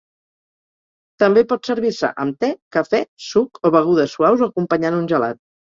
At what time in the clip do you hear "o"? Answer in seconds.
3.71-3.77, 4.47-4.53